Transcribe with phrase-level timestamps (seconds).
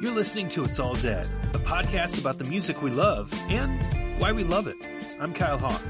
[0.00, 3.82] You're listening to It's All Dead, a podcast about the music we love and
[4.20, 4.76] why we love it.
[5.18, 5.82] I'm Kyle Hawk.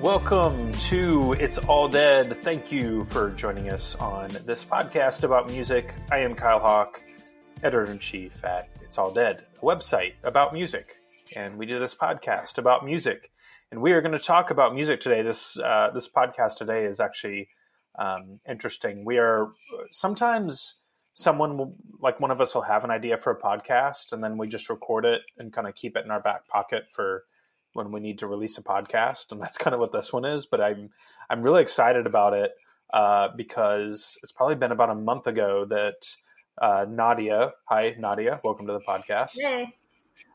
[0.00, 2.34] Welcome to It's All Dead.
[2.38, 5.94] Thank you for joining us on this podcast about music.
[6.10, 7.04] I am Kyle Hawk,
[7.62, 10.96] editor in chief at It's All Dead, a website about music.
[11.36, 13.30] And we do this podcast about music.
[13.72, 15.20] And we are going to talk about music today.
[15.20, 17.50] This uh, this podcast today is actually
[17.98, 19.04] um, interesting.
[19.04, 19.50] We are
[19.90, 20.80] sometimes
[21.14, 24.36] someone will, like one of us will have an idea for a podcast and then
[24.36, 27.24] we just record it and kind of keep it in our back pocket for
[27.72, 30.44] when we need to release a podcast and that's kind of what this one is
[30.44, 30.90] but i'm
[31.30, 32.52] i'm really excited about it
[32.92, 36.14] uh, because it's probably been about a month ago that
[36.60, 39.72] uh, nadia hi nadia welcome to the podcast Yay.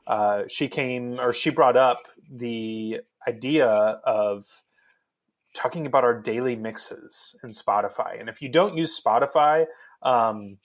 [0.07, 1.99] uh, she came or she brought up
[2.31, 4.45] the idea of
[5.53, 9.65] talking about our daily mixes in spotify and if you don't use spotify
[10.01, 10.57] um,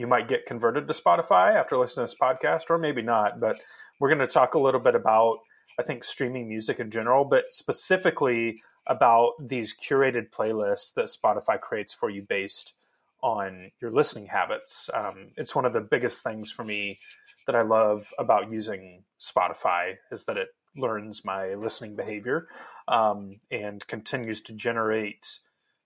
[0.00, 3.38] you might get converted to Spotify after listening to this podcast, or maybe not.
[3.38, 3.60] But
[3.98, 5.40] we're going to talk a little bit about,
[5.78, 11.92] I think, streaming music in general, but specifically about these curated playlists that Spotify creates
[11.92, 12.72] for you based
[13.22, 14.88] on your listening habits.
[14.94, 16.98] Um, it's one of the biggest things for me
[17.46, 22.48] that I love about using Spotify is that it learns my listening behavior
[22.88, 25.40] um, and continues to generate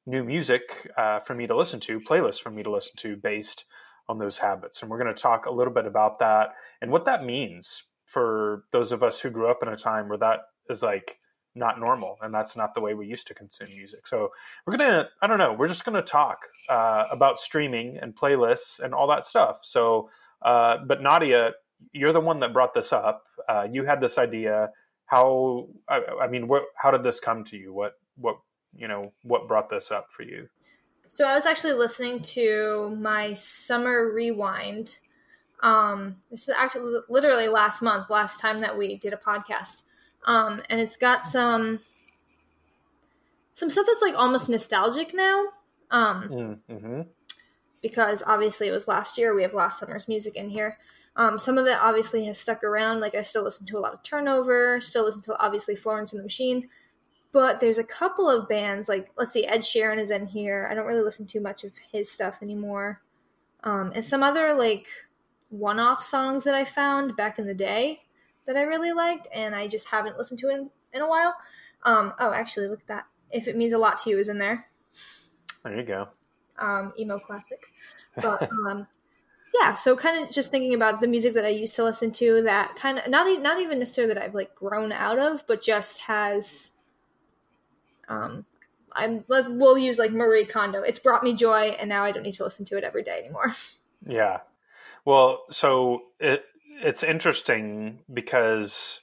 [0.06, 3.64] new music uh, for me to listen to, playlists for me to listen to based
[4.08, 4.82] on those habits.
[4.82, 8.64] And we're going to talk a little bit about that and what that means for
[8.72, 11.18] those of us who grew up in a time where that is like
[11.54, 14.06] not normal and that's not the way we used to consume music.
[14.06, 14.30] So
[14.66, 16.38] we're going to, I don't know, we're just going to talk
[16.68, 19.60] uh, about streaming and playlists and all that stuff.
[19.62, 20.10] So,
[20.42, 21.52] uh, but Nadia,
[21.92, 23.24] you're the one that brought this up.
[23.48, 24.70] Uh, you had this idea.
[25.06, 27.72] How, I, I mean, what, how did this come to you?
[27.72, 28.36] What, what,
[28.76, 30.48] you know, what brought this up for you?
[31.08, 34.98] So I was actually listening to my summer rewind.
[35.62, 39.82] Um, this is actually literally last month, last time that we did a podcast.
[40.26, 41.80] Um, and it's got some
[43.54, 45.46] some stuff that's like almost nostalgic now.
[45.90, 47.02] Um, mm-hmm.
[47.80, 49.34] because obviously it was last year.
[49.34, 50.78] We have last summer's music in here.
[51.16, 53.00] Um, some of it obviously has stuck around.
[53.00, 54.80] Like I still listen to a lot of Turnover.
[54.80, 56.68] Still listen to obviously Florence and the Machine.
[57.34, 60.68] But there's a couple of bands like let's see, Ed Sheeran is in here.
[60.70, 63.02] I don't really listen to much of his stuff anymore.
[63.64, 64.86] Um, and some other like
[65.48, 68.02] one-off songs that I found back in the day
[68.46, 71.34] that I really liked, and I just haven't listened to in, in a while.
[71.82, 73.06] Um, oh, actually, look at that.
[73.32, 74.68] If it means a lot to you is in there.
[75.64, 76.08] There you go.
[76.60, 77.66] Um, emo classic.
[78.14, 78.86] But um,
[79.60, 82.42] yeah, so kind of just thinking about the music that I used to listen to
[82.42, 85.98] that kind of not not even necessarily that I've like grown out of, but just
[86.02, 86.74] has
[88.08, 88.44] um,
[88.92, 90.82] I'm let we'll use like Marie Kondo.
[90.82, 93.20] It's brought me joy, and now I don't need to listen to it every day
[93.20, 93.54] anymore.
[94.06, 94.40] Yeah,
[95.06, 99.00] well, so it it's interesting because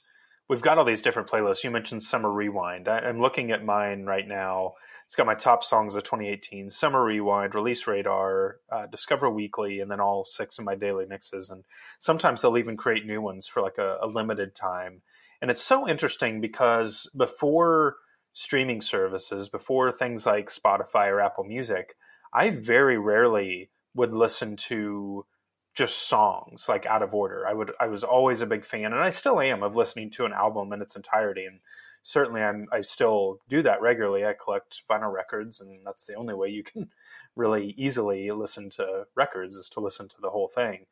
[0.48, 1.64] we've got all these different playlists.
[1.64, 2.88] You mentioned Summer Rewind.
[2.88, 4.74] I, am looking at mine right now.
[5.04, 9.90] It's got my top songs of 2018, Summer Rewind, Release Radar, uh, Discover Weekly, and
[9.90, 11.50] then all six of my daily mixes.
[11.50, 11.64] And
[11.98, 15.02] sometimes they'll even create new ones for like a, a limited time.
[15.40, 17.96] And it's so interesting because before
[18.32, 21.96] streaming services, before things like Spotify or Apple Music,
[22.32, 25.26] I very rarely would listen to
[25.74, 27.46] just songs like out of order.
[27.46, 30.24] I would I was always a big fan and I still am of listening to
[30.24, 31.60] an album in its entirety and
[32.02, 34.24] certainly I'm I still do that regularly.
[34.24, 36.90] I collect vinyl records and that's the only way you can
[37.36, 40.86] really easily listen to records is to listen to the whole thing.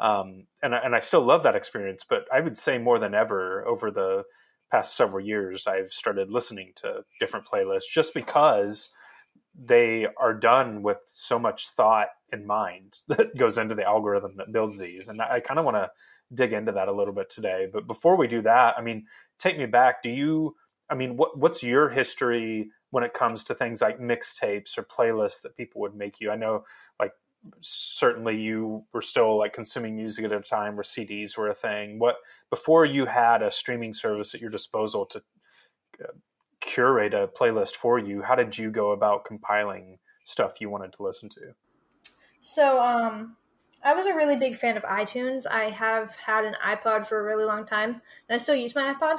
[0.00, 3.64] Um, and and I still love that experience, but I would say more than ever
[3.66, 4.24] over the
[4.74, 8.90] past several years, I've started listening to different playlists just because
[9.54, 14.50] they are done with so much thought in mind that goes into the algorithm that
[14.50, 15.06] builds these.
[15.06, 15.90] And I kind of want to
[16.34, 17.68] dig into that a little bit today.
[17.72, 19.06] But before we do that, I mean,
[19.38, 20.02] take me back.
[20.02, 20.56] Do you,
[20.90, 25.42] I mean, what, what's your history when it comes to things like mixtapes or playlists
[25.42, 26.32] that people would make you?
[26.32, 26.64] I know
[26.98, 27.12] like
[27.60, 31.98] certainly you were still like consuming music at a time where CDs were a thing.
[31.98, 32.16] What
[32.50, 35.22] before you had a streaming service at your disposal to
[36.02, 36.12] uh,
[36.60, 38.22] curate a playlist for you?
[38.22, 41.54] How did you go about compiling stuff you wanted to listen to?
[42.40, 43.36] So, um,
[43.84, 45.46] I was a really big fan of iTunes.
[45.46, 48.94] I have had an iPod for a really long time, and I still use my
[48.94, 49.18] iPod.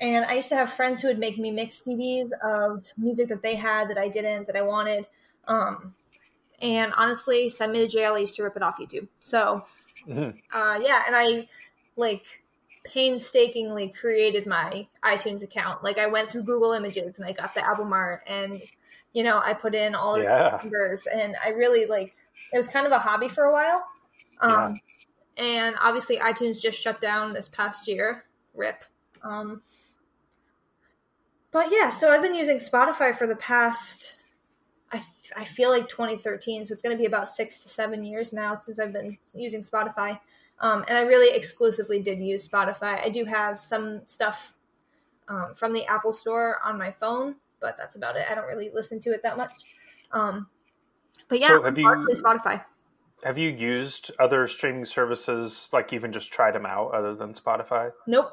[0.00, 3.42] And I used to have friends who would make me mix CDs of music that
[3.42, 5.06] they had that I didn't, that I wanted.
[5.48, 5.94] Um,
[6.60, 8.14] and honestly, send me to jail.
[8.14, 9.08] I used to rip it off YouTube.
[9.20, 9.64] So,
[10.08, 10.38] mm-hmm.
[10.56, 11.48] uh, yeah, and I
[11.96, 12.24] like
[12.84, 15.82] painstakingly created my iTunes account.
[15.82, 18.60] Like I went through Google Images and I got the album art, and
[19.12, 20.50] you know I put in all of yeah.
[20.50, 22.14] the numbers, and I really like
[22.52, 23.84] it was kind of a hobby for a while.
[24.40, 24.80] Um,
[25.38, 25.44] yeah.
[25.44, 28.24] and obviously iTunes just shut down this past year.
[28.54, 28.84] Rip.
[29.22, 29.62] Um,
[31.54, 34.16] but yeah, so I've been using Spotify for the past,
[34.94, 36.64] I, f- I feel like 2013.
[36.66, 39.60] So it's going to be about six to seven years now since I've been using
[39.62, 40.18] Spotify.
[40.60, 43.04] Um, and I really exclusively did use Spotify.
[43.04, 44.54] I do have some stuff
[45.28, 48.26] um, from the Apple Store on my phone, but that's about it.
[48.30, 49.52] I don't really listen to it that much.
[50.12, 50.46] Um,
[51.28, 52.64] but yeah, So have you- Spotify.
[53.24, 57.90] Have you used other streaming services, like even just tried them out other than Spotify?
[58.06, 58.30] Nope.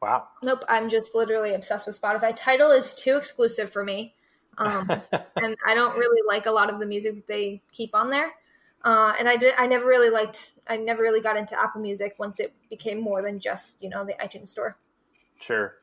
[0.00, 0.28] Wow.
[0.42, 2.34] Nope, I'm just literally obsessed with Spotify.
[2.34, 4.14] Tidal is too exclusive for me,
[4.58, 4.90] um,
[5.36, 8.32] and I don't really like a lot of the music that they keep on there.
[8.84, 12.14] Uh, and I did, I never really liked, I never really got into Apple Music
[12.18, 14.76] once it became more than just you know the iTunes Store.
[15.40, 15.74] Sure.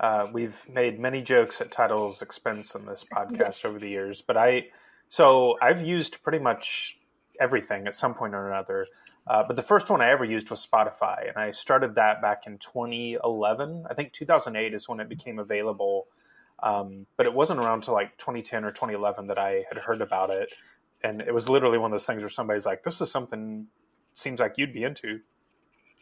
[0.00, 4.36] Uh, we've made many jokes at Tidal's expense on this podcast over the years, but
[4.36, 4.66] I,
[5.08, 6.98] so I've used pretty much
[7.40, 8.86] everything at some point or another.
[9.26, 12.46] Uh, but the first one I ever used was Spotify, and I started that back
[12.46, 13.86] in 2011.
[13.88, 16.08] I think 2008 is when it became available,
[16.62, 20.30] um, but it wasn't around until like 2010 or 2011 that I had heard about
[20.30, 20.52] it.
[21.02, 23.66] And it was literally one of those things where somebody's like, "This is something
[24.14, 25.20] seems like you'd be into.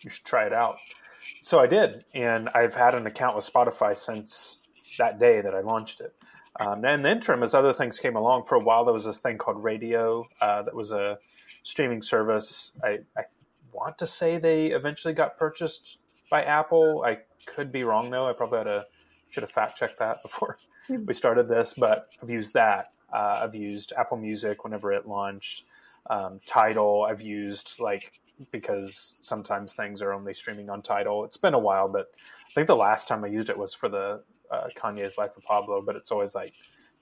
[0.00, 0.78] You should try it out."
[1.42, 4.58] So I did, and I've had an account with Spotify since
[4.98, 6.14] that day that I launched it.
[6.58, 9.04] Um, and in the interim, as other things came along, for a while there was
[9.04, 11.18] this thing called Rdio uh, that was a
[11.62, 12.72] streaming service.
[12.82, 13.22] I, I
[13.72, 15.98] want to say they eventually got purchased
[16.30, 17.02] by Apple.
[17.06, 18.28] I could be wrong though.
[18.28, 18.84] I probably had to
[19.30, 21.04] should have fact checked that before Hmm.
[21.06, 21.74] we started this.
[21.76, 22.86] But I've used that.
[23.12, 25.64] Uh, I've used Apple Music whenever it launched.
[26.08, 31.24] Um, Tidal I've used like because sometimes things are only streaming on Tidal.
[31.24, 32.10] It's been a while, but
[32.48, 35.44] I think the last time I used it was for the uh, Kanye's Life of
[35.44, 35.82] Pablo.
[35.82, 36.54] But it's always like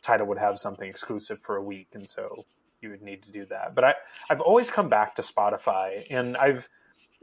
[0.03, 2.45] Tidal would have something exclusive for a week, and so
[2.83, 3.75] you would need to do that.
[3.75, 3.95] But I
[4.31, 6.69] I've always come back to Spotify, and I've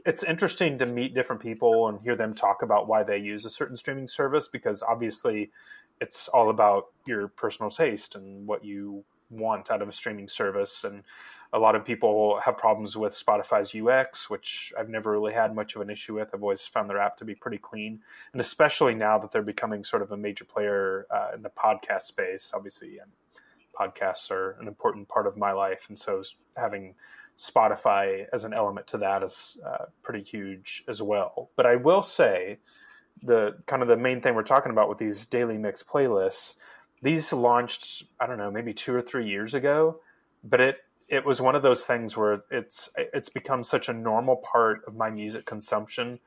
[0.06, 3.50] it's interesting to meet different people and hear them talk about why they use a
[3.50, 5.50] certain streaming service because obviously
[6.00, 10.84] it's all about your personal taste and what you want out of a streaming service
[10.84, 11.02] and
[11.52, 15.74] a lot of people have problems with Spotify's UX, which I've never really had much
[15.76, 16.28] of an issue with.
[16.34, 18.00] I've always found their app to be pretty clean,
[18.32, 22.02] and especially now that they're becoming sort of a major player uh, in the podcast
[22.02, 22.52] space.
[22.54, 23.12] Obviously, and
[23.78, 26.22] podcasts are an important part of my life, and so
[26.56, 26.94] having
[27.38, 31.50] Spotify as an element to that is uh, pretty huge as well.
[31.56, 32.58] But I will say
[33.22, 36.54] the kind of the main thing we're talking about with these daily mix playlists,
[37.02, 40.00] these launched I don't know maybe two or three years ago,
[40.42, 40.76] but it
[41.08, 44.96] it was one of those things where it's it's become such a normal part of
[44.96, 46.20] my music consumption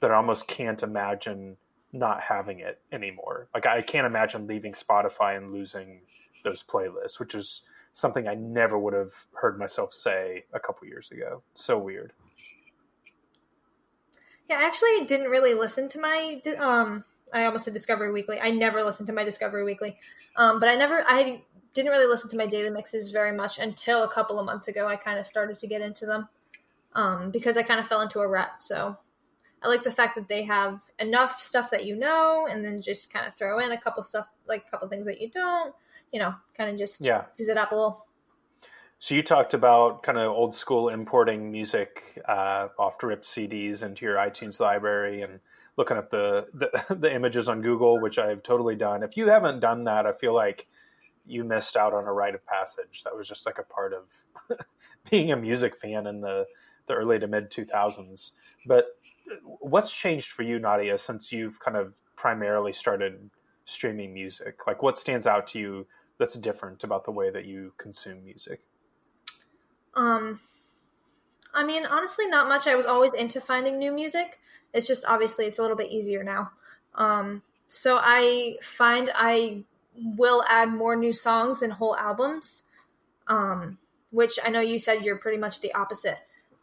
[0.00, 1.56] that I almost can't imagine
[1.92, 3.48] not having it anymore.
[3.54, 6.00] Like I can't imagine leaving Spotify and losing
[6.42, 7.62] those playlists, which is
[7.94, 11.42] something I never would have heard myself say a couple years ago.
[11.54, 12.12] So weird.
[14.50, 18.38] Yeah, I actually didn't really listen to my um I almost said Discovery Weekly.
[18.40, 19.96] I never listened to my Discovery Weekly.
[20.36, 21.42] Um but I never I
[21.72, 24.88] didn't really listen to my daily mixes very much until a couple of months ago
[24.88, 26.28] I kind of started to get into them.
[26.94, 28.54] Um because I kind of fell into a rut.
[28.58, 28.98] So
[29.62, 33.12] I like the fact that they have enough stuff that you know and then just
[33.12, 35.74] kind of throw in a couple stuff like a couple things that you don't,
[36.14, 37.24] you know, kind of just Yeah.
[37.36, 38.06] tease it up a little.
[39.00, 43.82] So you talked about kind of old school importing music uh, off to rip CDs
[43.82, 45.40] into your iTunes library and
[45.76, 49.02] looking up the, the the images on Google, which I've totally done.
[49.02, 50.68] If you haven't done that, I feel like
[51.26, 53.02] you missed out on a rite of passage.
[53.02, 54.58] That was just like a part of
[55.10, 56.46] being a music fan in the
[56.86, 58.30] the early to mid 2000s.
[58.66, 58.86] But
[59.42, 63.30] what's changed for you, Nadia, since you've kind of primarily started
[63.64, 64.66] streaming music?
[64.66, 65.86] Like, what stands out to you
[66.18, 68.60] that's different about the way that you consume music?
[69.94, 70.40] Um,
[71.52, 72.66] I mean, honestly, not much.
[72.66, 74.38] I was always into finding new music.
[74.72, 76.50] It's just obviously it's a little bit easier now.
[76.94, 79.64] Um, so I find I
[79.96, 82.62] will add more new songs than whole albums.
[83.26, 83.78] Um,
[84.14, 86.18] which I know you said you're pretty much the opposite.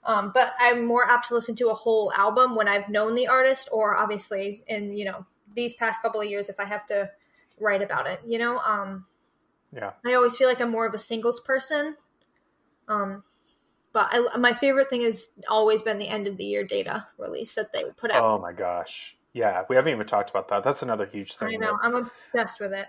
[0.05, 3.27] Um, but I'm more apt to listen to a whole album when I've known the
[3.27, 7.11] artist, or obviously in you know these past couple of years if I have to
[7.59, 8.21] write about it.
[8.25, 9.05] You know, um,
[9.73, 9.91] Yeah.
[10.05, 11.95] I always feel like I'm more of a singles person.
[12.87, 13.23] Um,
[13.93, 17.53] but I, my favorite thing has always been the end of the year data release
[17.53, 18.23] that they put out.
[18.23, 19.15] Oh my gosh.
[19.33, 20.63] Yeah, we haven't even talked about that.
[20.63, 21.49] That's another huge thing.
[21.49, 22.87] I know that I'm obsessed with it.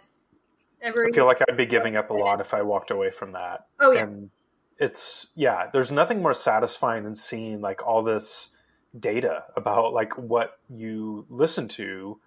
[0.80, 3.32] Every I feel like I'd be giving up a lot if I walked away from
[3.32, 3.66] that.
[3.78, 4.30] oh yeah, And
[4.78, 8.50] it's yeah, there's nothing more satisfying than seeing like all this
[8.98, 12.18] data about like what you listen to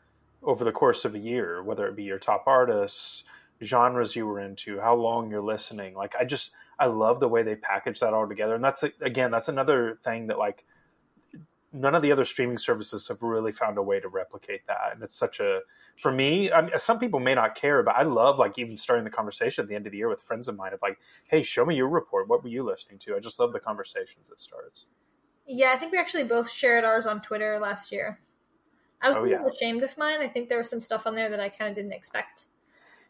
[0.42, 3.26] over the course of a year, whether it be your top artists,
[3.64, 5.94] genres you were into, how long you're listening.
[5.96, 8.56] Like I just I love the way they package that all together.
[8.56, 10.66] And that's again, that's another thing that like
[11.72, 14.92] none of the other streaming services have really found a way to replicate that.
[14.94, 15.60] And it's such a
[15.98, 16.52] for me.
[16.52, 19.64] I mean, some people may not care, but I love like even starting the conversation
[19.64, 20.98] at the end of the year with friends of mine of like,
[21.30, 22.28] hey, show me your report.
[22.30, 23.16] What were you listening to?
[23.16, 24.86] I just love the conversations it starts.
[25.48, 28.20] Yeah, I think we actually both shared ours on Twitter last year.
[29.02, 29.46] I was Oh, yeah.
[29.46, 30.22] ashamed of mine.
[30.22, 32.48] I think there was some stuff on there that I kind of didn't expect.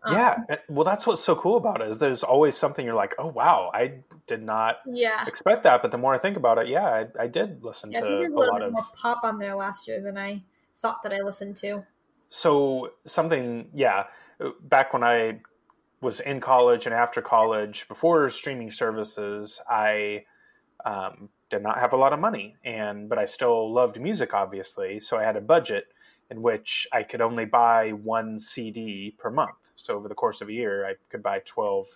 [0.03, 2.95] Um, yeah, eh, well, that's what's so cool about it is there's always something you're
[2.95, 5.25] like, oh wow, I did not Yeah.
[5.27, 5.81] expect that.
[5.81, 8.19] But the more I think about it, yeah, I, I did listen Yeah, to think
[8.19, 8.73] there's a a little lot bit of.
[8.73, 10.41] more pop on there last year than I
[10.77, 11.85] thought that I listened to.
[12.29, 14.05] So something, yeah,
[14.61, 15.41] back when I
[16.01, 20.25] was in college and after college, before streaming services, I
[20.85, 24.99] um, did not have a lot of money, and but I still loved music, obviously.
[24.99, 25.85] So I had a budget
[26.29, 29.71] in which I could only buy one CD per month.
[29.75, 31.87] So over the course of a year, I could buy twelve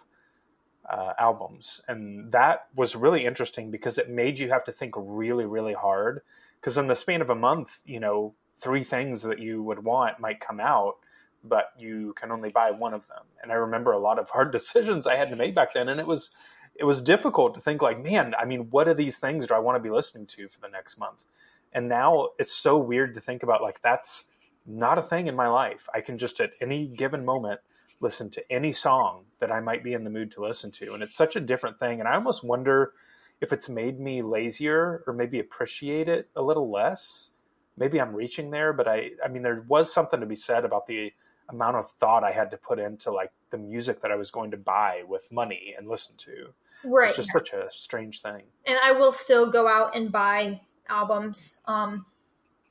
[0.89, 5.45] uh, albums, and that was really interesting because it made you have to think really,
[5.45, 6.21] really hard.
[6.59, 10.19] Because in the span of a month, you know, three things that you would want
[10.19, 10.98] might come out,
[11.43, 13.24] but you can only buy one of them.
[13.41, 16.00] And I remember a lot of hard decisions I had to make back then, and
[16.00, 16.31] it was
[16.75, 19.59] it was difficult to think like, man, I mean, what are these things do I
[19.59, 21.25] want to be listening to for the next month?
[21.73, 24.25] And now it's so weird to think about like that's
[24.65, 25.88] not a thing in my life.
[25.93, 27.59] I can just at any given moment
[28.01, 30.93] listen to any song that I might be in the mood to listen to.
[30.93, 31.99] And it's such a different thing.
[31.99, 32.93] And I almost wonder
[33.41, 37.31] if it's made me lazier or maybe appreciate it a little less.
[37.77, 40.88] Maybe I'm reaching there, but I I mean there was something to be said about
[40.88, 41.13] the
[41.49, 44.51] amount of thought I had to put into like the music that I was going
[44.51, 46.53] to buy with money and listen to.
[46.83, 47.09] Right.
[47.09, 48.43] It's just such a strange thing.
[48.65, 51.58] and I will still go out and buy albums.
[51.65, 52.05] Um,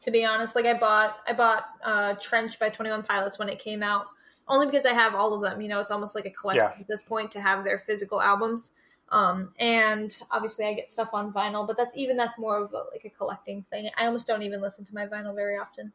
[0.01, 3.49] to be honest, like I bought I bought uh, Trench by Twenty One Pilots when
[3.49, 4.07] it came out,
[4.47, 5.61] only because I have all of them.
[5.61, 6.81] You know, it's almost like a collection Yeah.
[6.81, 8.73] at this point to have their physical albums.
[9.11, 12.85] Um, and obviously, I get stuff on vinyl, but that's even that's more of a,
[12.93, 13.89] like a collecting thing.
[13.97, 15.93] I almost don't even listen to my vinyl very often.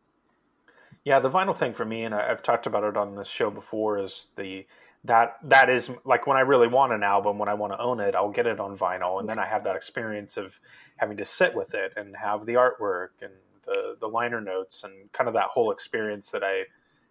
[1.05, 3.99] Yeah, the vinyl thing for me, and I've talked about it on this show before,
[3.99, 4.65] is the
[5.05, 7.99] that that is like when I really want an album, when I want to own
[7.99, 10.59] it, I'll get it on vinyl, and then I have that experience of
[10.97, 13.33] having to sit with it and have the artwork and
[13.65, 16.63] the the liner notes and kind of that whole experience that I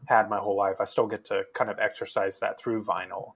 [0.06, 0.76] had my whole life.
[0.80, 3.32] I still get to kind of exercise that through vinyl,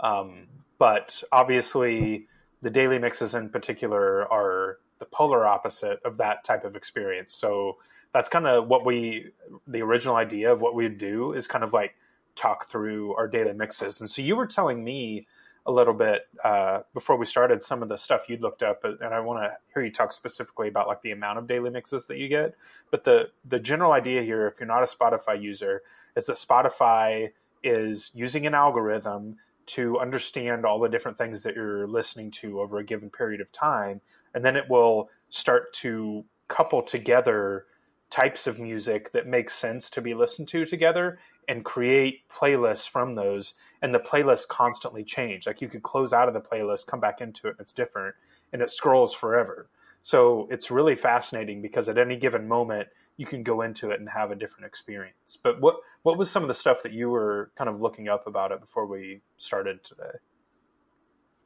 [0.00, 0.46] um,
[0.78, 2.28] but obviously
[2.62, 7.34] the daily mixes in particular are the polar opposite of that type of experience.
[7.34, 7.76] So
[8.12, 9.32] that's kind of what we
[9.66, 11.96] the original idea of what we'd do is kind of like
[12.36, 14.00] talk through our daily mixes.
[14.00, 15.24] And so you were telling me
[15.66, 19.12] a little bit uh, before we started some of the stuff you'd looked up and
[19.12, 22.18] i want to hear you talk specifically about like the amount of daily mixes that
[22.18, 22.54] you get.
[22.90, 25.82] But the the general idea here if you're not a spotify user
[26.14, 27.30] is that spotify
[27.64, 32.78] is using an algorithm to understand all the different things that you're listening to over
[32.78, 34.00] a given period of time
[34.34, 37.66] and then it will start to couple together
[38.08, 43.14] types of music that makes sense to be listened to together and create playlists from
[43.14, 47.00] those and the playlists constantly change like you could close out of the playlist come
[47.00, 48.14] back into it and it's different
[48.52, 49.68] and it scrolls forever
[50.02, 54.08] so it's really fascinating because at any given moment you can go into it and
[54.10, 57.50] have a different experience but what what was some of the stuff that you were
[57.56, 60.18] kind of looking up about it before we started today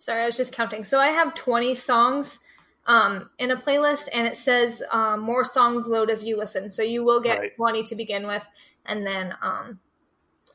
[0.00, 0.82] Sorry, I was just counting.
[0.82, 2.40] So I have 20 songs
[2.86, 6.70] um, in a playlist, and it says um, more songs load as you listen.
[6.70, 7.56] So you will get Right.
[7.56, 8.42] 20 to begin with,
[8.86, 9.78] and then um,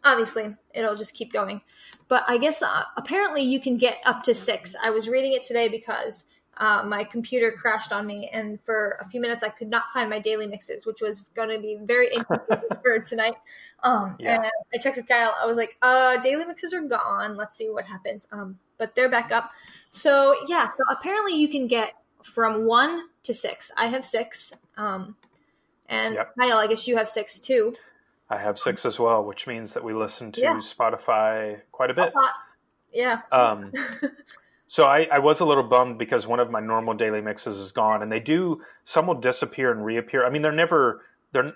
[0.06, 1.60] obviously it'll just keep going.
[2.08, 4.76] But I guess uh, apparently you can get up to six.
[4.82, 6.26] I was reading it today because
[6.58, 10.10] uh, my computer crashed on me, and for a few minutes I could not find
[10.10, 13.36] my daily mixes, which was going to be very inconvenient for tonight.
[13.84, 14.36] Um, Yeah.
[14.36, 15.36] And I texted Kyle.
[15.42, 17.36] I was like, uh, "Daily mixes are gone.
[17.36, 19.52] Let's see what happens." Um, but they're back up.
[19.92, 20.68] So yeah.
[20.68, 21.94] So apparently you can get
[22.24, 23.72] from one to six.
[23.76, 24.54] I have six.
[24.78, 25.16] Um,
[25.88, 26.36] and Yep.
[26.40, 27.76] Kyle, I guess you have six too.
[28.30, 30.56] I have six as well which means that we listen to Yeah.
[30.58, 32.30] spotify quite a bit Uh,
[32.94, 33.22] yeah.
[33.32, 33.74] Um,
[34.68, 37.74] so I, I was a little bummed because one of my normal daily mixes is
[37.74, 40.26] gone, and they do some will disappear and reappear.
[40.26, 41.02] I mean, they're never
[41.34, 41.54] they're.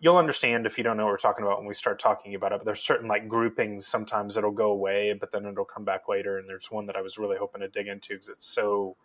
[0.00, 2.52] You'll understand if you don't know what we're talking about when we start talking about
[2.52, 2.58] it.
[2.60, 3.86] But there's certain like groupings.
[3.86, 6.38] Sometimes it'll go away, but then it'll come back later.
[6.38, 8.96] And there's one that I was really hoping to dig into because it's so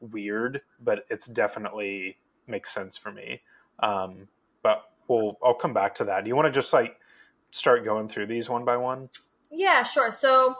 [0.00, 3.40] weird, but it's definitely makes sense for me.
[3.78, 4.28] Um,
[5.08, 6.24] we'll I'll come back to that.
[6.24, 6.96] Do you want to just like
[7.50, 9.08] start going through these one by one?
[9.50, 10.10] Yeah, sure.
[10.10, 10.56] So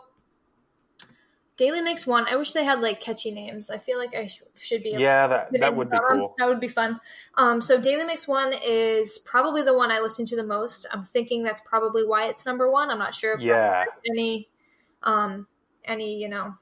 [1.57, 2.27] Daily Mix One.
[2.29, 3.71] I wish they had like catchy names.
[3.71, 4.91] I feel like I sh- should be.
[4.91, 6.05] Yeah, that that would be them.
[6.11, 6.35] cool.
[6.39, 6.99] That would be fun.
[7.37, 10.87] Um, so Daily Mix One is probably the one I listen to the most.
[10.91, 12.91] I'm thinking that's probably why it's number one.
[12.91, 13.85] I'm not sure if Yeah.
[14.11, 14.49] any,
[15.03, 15.47] um,
[15.85, 16.55] any you know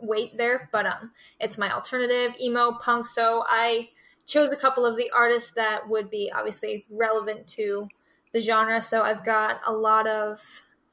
[0.00, 3.06] weight there, but um, it's my alternative emo punk.
[3.08, 3.88] So I
[4.28, 7.88] chose a couple of the artists that would be obviously relevant to
[8.32, 8.80] the genre.
[8.80, 10.40] So I've got a lot of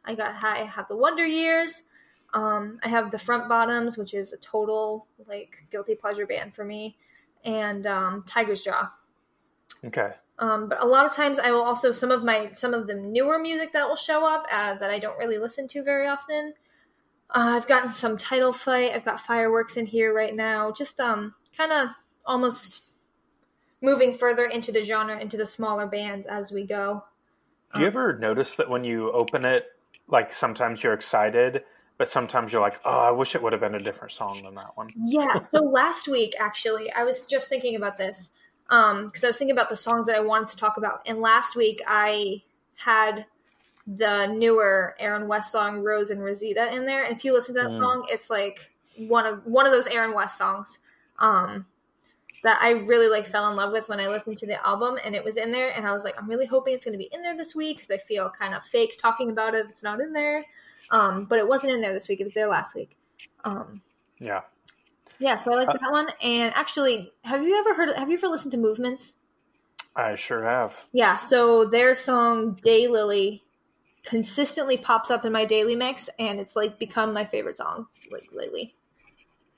[0.04, 1.84] I got I have the Wonder Years.
[2.34, 6.64] Um, I have the Front Bottoms, which is a total like guilty pleasure band for
[6.64, 6.98] me,
[7.44, 8.92] and um, Tiger's Jaw.
[9.84, 10.12] Okay.
[10.38, 12.94] Um, but a lot of times I will also some of my some of the
[12.94, 16.54] newer music that will show up uh, that I don't really listen to very often.
[17.30, 18.92] Uh, I've gotten some title fight.
[18.94, 20.72] I've got fireworks in here right now.
[20.72, 21.90] Just um, kind of
[22.26, 22.85] almost
[23.82, 27.04] moving further into the genre, into the smaller bands as we go.
[27.74, 29.66] Do you ever notice that when you open it,
[30.08, 31.64] like sometimes you're excited,
[31.98, 34.56] but sometimes you're like, oh, I wish it would have been a different song than
[34.56, 34.90] that one.
[34.96, 35.40] Yeah.
[35.50, 38.32] So last week, actually, I was just thinking about this
[38.68, 41.02] because um, I was thinking about the songs that I wanted to talk about.
[41.06, 42.44] And last week, I
[42.76, 43.26] had
[43.88, 47.04] the newer Aaron West song "Rose and Rosita" in there.
[47.04, 47.80] And if you listen to that mm.
[47.80, 50.80] song, it's like one of one of those Aaron West songs
[51.20, 51.66] um,
[52.44, 54.98] that I really like fell in love with when I listened to the album.
[55.04, 57.04] And it was in there, and I was like, I'm really hoping it's going to
[57.04, 59.72] be in there this week because I feel kind of fake talking about it if
[59.72, 60.46] it's not in there.
[60.92, 62.96] Um, but it wasn't in there this week; it was there last week.
[63.44, 63.82] Um,
[64.20, 64.42] yeah.
[65.20, 66.08] Yeah, so I like uh, that one.
[66.22, 67.96] And actually, have you ever heard?
[67.96, 69.16] Have you ever listened to Movements?
[69.96, 70.86] I sure have.
[70.92, 73.42] Yeah, so their song "Daylily"
[74.04, 78.28] consistently pops up in my daily mix, and it's like become my favorite song like
[78.32, 78.76] lately.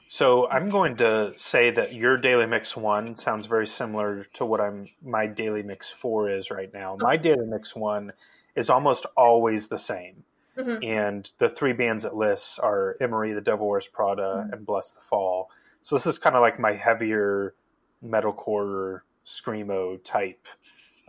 [0.10, 4.62] So I'm going to say that your daily mix one sounds very similar to what
[4.62, 6.98] I'm my daily mix four is right now.
[7.00, 8.14] My daily mix one
[8.56, 10.24] is almost always the same.
[10.58, 10.84] Mm-hmm.
[10.84, 14.54] And the three bands it lists are Emery, The Devil Wears Prada, mm-hmm.
[14.54, 15.46] and Blessthefall.
[15.84, 17.54] So this is kind of like my heavier
[18.04, 20.48] metalcore screamo type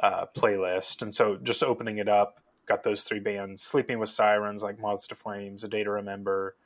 [0.02, 1.02] uh, playlist.
[1.02, 5.06] And so just opening it up, got those three bands: Sleeping with Sirens, like Moths
[5.08, 6.56] to Flames, A Day to Remember,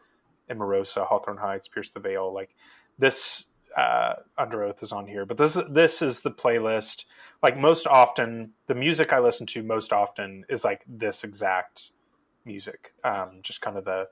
[0.50, 2.32] Emarosa, Hawthorne Heights, Pierce the Veil.
[2.32, 2.54] Like
[2.98, 3.44] this
[3.76, 7.04] uh, Underoath is on here, but this this is the playlist.
[7.42, 11.92] Like most often, the music I listen to most often is like this exact
[12.44, 14.08] music, um, just kind of the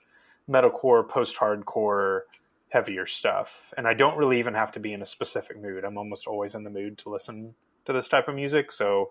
[0.49, 2.23] metalcore, post-hardcore,
[2.71, 3.73] heavier stuff.
[3.77, 5.85] And I don't really even have to be in a specific mood.
[5.85, 8.73] I'm almost always in the mood to listen to this type of music.
[8.73, 9.11] So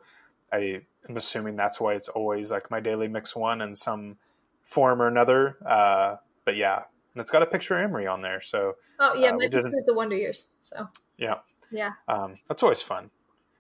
[0.51, 4.17] I am assuming that's why it's always like my daily mix one in some
[4.63, 5.58] form or another.
[5.65, 8.41] Uh, but yeah, and it's got a picture of Emery on there.
[8.41, 10.45] So oh yeah, uh, my picture is the Wonder Years.
[10.61, 11.35] So yeah,
[11.71, 13.09] yeah, um, that's always fun.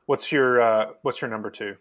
[0.05, 1.75] What's your uh, What's your number two?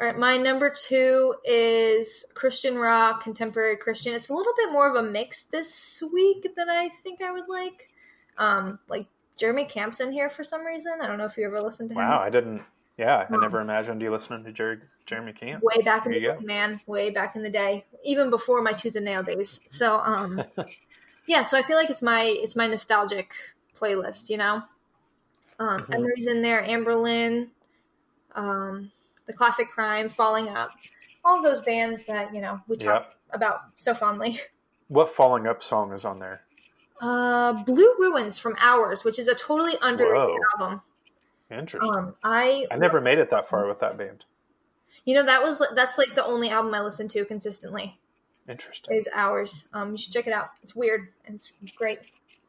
[0.00, 4.14] All right, my number two is Christian rock, contemporary Christian.
[4.14, 7.48] It's a little bit more of a mix this week than I think I would
[7.48, 7.90] like.
[8.38, 10.92] Um, like Jeremy Camp's in here for some reason.
[11.02, 12.00] I don't know if you ever listened to him.
[12.02, 12.62] Wow, I didn't.
[12.96, 15.62] Yeah, I um, never imagined you listening to Jer- Jeremy Camp.
[15.62, 16.80] Way back in the day, man.
[16.86, 19.60] Way back in the day, even before my tooth and nail days.
[19.68, 20.42] So, um,
[21.28, 21.44] yeah.
[21.44, 23.32] So I feel like it's my it's my nostalgic
[23.76, 24.30] playlist.
[24.30, 24.62] You know,
[25.58, 25.92] um, mm-hmm.
[25.92, 27.48] Emery's in there, Anberlin.
[28.34, 28.90] Um,
[29.26, 30.70] the classic crime, falling up,
[31.24, 33.14] all those bands that you know we talk yep.
[33.30, 34.40] about so fondly.
[34.90, 36.40] What falling up song is on there?
[36.98, 40.36] Uh, Blue Ruins from Hours, which is a totally underrated Whoa.
[40.58, 40.80] album.
[41.50, 41.94] Interesting.
[41.94, 44.24] Um, I I never made it that far with that band.
[45.04, 47.98] You know that was that's like the only album I listen to consistently.
[48.48, 48.96] Interesting.
[48.96, 49.68] Is Hours.
[49.74, 50.48] Um, you should check it out.
[50.62, 51.98] It's weird and it's great.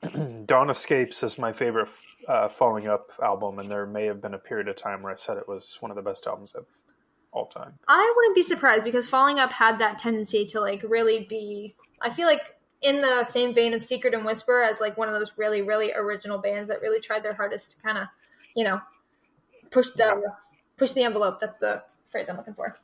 [0.45, 1.89] Dawn Escapes is my favorite
[2.27, 5.15] uh, Falling Up album, and there may have been a period of time where I
[5.15, 6.65] said it was one of the best albums of
[7.31, 7.73] all time.
[7.87, 11.75] I wouldn't be surprised because Falling Up had that tendency to like really be.
[12.01, 12.41] I feel like
[12.81, 15.91] in the same vein of Secret and Whisper as like one of those really really
[15.93, 18.07] original bands that really tried their hardest to kind of
[18.55, 18.79] you know
[19.69, 20.33] push the yeah.
[20.77, 21.39] push the envelope.
[21.41, 22.77] That's the phrase I'm looking for.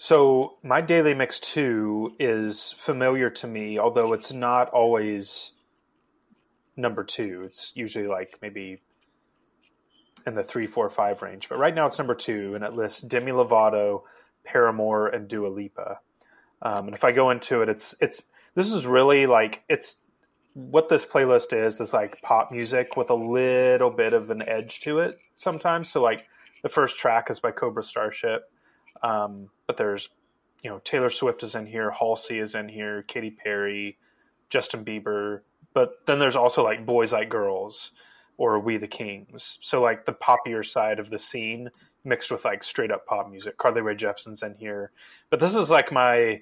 [0.00, 5.54] So my daily mix two is familiar to me, although it's not always
[6.76, 7.42] number two.
[7.44, 8.80] It's usually like maybe
[10.24, 11.48] in the three, four, five range.
[11.48, 14.02] But right now it's number two, and it lists Demi Lovato,
[14.44, 15.98] Paramore, and Dua Lipa.
[16.62, 18.22] Um, and if I go into it, it's it's
[18.54, 19.96] this is really like it's
[20.54, 24.78] what this playlist is is like pop music with a little bit of an edge
[24.82, 25.88] to it sometimes.
[25.88, 26.28] So like
[26.62, 28.48] the first track is by Cobra Starship.
[29.02, 30.08] Um, but there's,
[30.62, 33.98] you know, Taylor Swift is in here, Halsey is in here, Katy Perry,
[34.50, 35.40] Justin Bieber.
[35.74, 37.92] But then there's also like Boys Like Girls
[38.36, 39.58] or We the Kings.
[39.60, 41.70] So like the poppier side of the scene
[42.04, 43.58] mixed with like straight up pop music.
[43.58, 44.92] Carly Rae Jepsen's in here.
[45.30, 46.40] But this is like my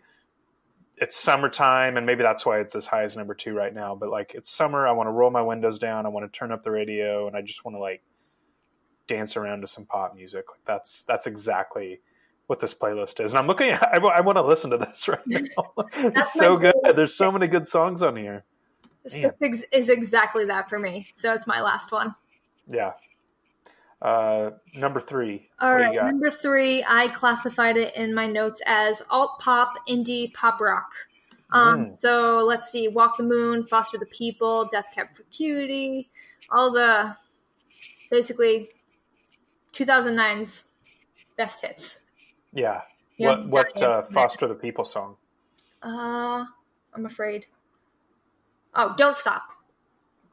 [0.99, 3.95] it's summertime and maybe that's why it's as high as number two right now.
[3.95, 6.53] But like it's summer, I want to roll my windows down, I want to turn
[6.53, 8.03] up the radio and I just want to like
[9.07, 10.45] dance around to some pop music.
[10.51, 12.01] Like that's that's exactly
[12.47, 13.33] what this playlist is.
[13.33, 15.75] And I'm looking at, I, I want to listen to this right now.
[15.97, 16.75] it's so good.
[16.95, 18.45] There's so many good songs on here.
[19.05, 21.07] This is exactly that for me.
[21.15, 22.15] So it's my last one.
[22.67, 22.93] Yeah.
[24.03, 25.49] Uh, number three.
[25.61, 30.61] All right, number three, I classified it in my notes as alt pop, indie, pop
[30.61, 30.91] rock.
[31.51, 32.01] Um, Mm.
[32.01, 36.11] So let's see, Walk the Moon, Foster the People, Death Cab for Cutie,
[36.51, 37.15] all the
[38.11, 38.69] basically
[39.73, 40.65] 2009's
[41.37, 41.99] best hits.
[42.57, 42.81] Yeah.
[43.19, 44.03] What what uh.
[44.03, 45.16] Foster the People song?
[45.83, 46.45] Uh,
[46.95, 47.47] I'm afraid.
[48.75, 49.42] Oh, Don't Stop.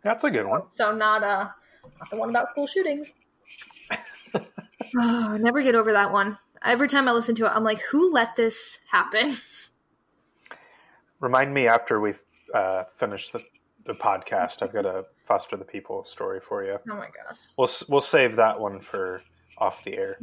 [0.04, 0.64] That's a good one.
[0.72, 1.50] So not uh,
[2.00, 3.14] not the one about school shootings.
[4.34, 4.42] oh,
[5.00, 6.38] I never get over that one.
[6.64, 9.36] Every time I listen to it, I'm like, who let this happen?
[11.20, 12.22] Remind me after we've
[12.54, 13.42] uh, finished the,
[13.86, 14.62] the podcast.
[14.62, 16.78] I've got a Foster the People story for you.
[16.90, 17.38] Oh my gosh.
[17.58, 19.22] We'll we'll save that one for
[19.58, 20.18] off the air.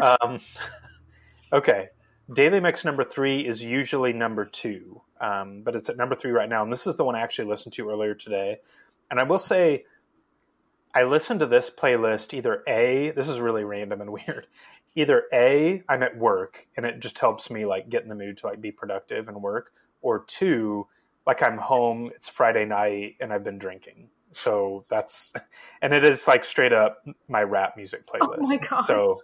[0.22, 0.40] um,
[1.52, 1.88] okay,
[2.32, 6.48] daily mix number three is usually number two, um, but it's at number three right
[6.48, 8.58] now, and this is the one I actually listened to earlier today.
[9.10, 9.84] And I will say,
[10.94, 14.46] I listened to this playlist either a this is really random and weird.
[14.94, 18.38] Either a I'm at work and it just helps me like get in the mood
[18.38, 20.86] to like be productive and work, or two
[21.26, 22.10] like I'm home.
[22.14, 24.08] It's Friday night and I've been drinking.
[24.32, 25.32] So that's
[25.82, 28.38] and it is like straight up my rap music playlist.
[28.40, 28.80] Oh my God.
[28.80, 29.22] So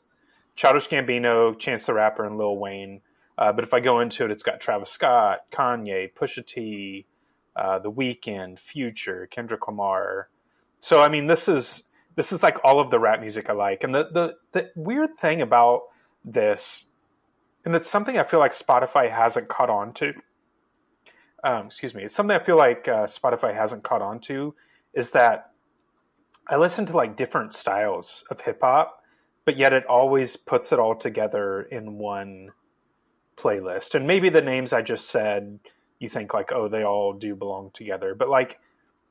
[0.59, 3.01] Childish Gambino, Chance the Rapper, and Lil Wayne.
[3.39, 7.07] Uh, but if I go into it, it's got Travis Scott, Kanye, Pusha T,
[7.55, 10.29] uh, The Weeknd, Future, Kendrick Lamar.
[10.81, 11.85] So I mean, this is
[12.17, 13.85] this is like all of the rap music I like.
[13.85, 15.83] And the the the weird thing about
[16.25, 16.87] this,
[17.65, 20.13] and it's something I feel like Spotify hasn't caught on to.
[21.45, 24.57] Um, excuse me, it's something I feel like uh, Spotify hasn't caught on to
[24.93, 25.53] is that
[26.49, 28.98] I listen to like different styles of hip hop,
[29.49, 32.51] but yet it always puts it all together in one
[33.35, 33.95] playlist.
[33.95, 35.59] And maybe the names I just said,
[35.99, 38.15] you think like, oh, they all do belong together.
[38.15, 38.61] But like,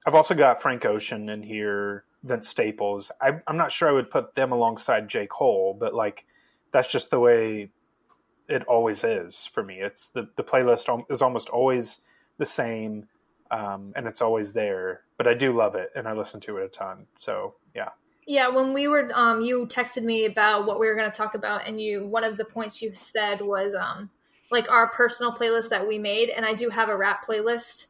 [0.05, 3.11] I've also got Frank Ocean in here, Vince Staples.
[3.19, 5.25] I, I'm not sure I would put them alongside J.
[5.25, 6.27] Cole, but like,
[6.71, 7.71] that's just the way
[8.47, 9.79] it always is for me.
[9.79, 11.99] It's the, the playlist is almost always
[12.37, 13.07] the same
[13.49, 15.01] um, and it's always there.
[15.17, 17.07] But I do love it, and I listen to it a ton.
[17.17, 17.89] So yeah,
[18.29, 21.33] Yeah, when we were, um, you texted me about what we were going to talk
[21.33, 24.09] about, and you one of the points you said was um,
[24.51, 27.87] like our personal playlist that we made, and I do have a rap playlist,